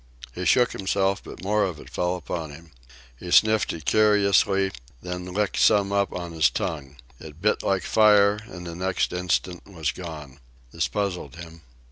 [0.33, 2.71] He shook himself, but more of it fell upon him.
[3.15, 4.71] He sniffed it curiously,
[5.03, 6.95] then licked some up on his tongue.
[7.19, 10.39] It bit like fire, and the next instant was gone.
[10.71, 11.61] This puzzled him.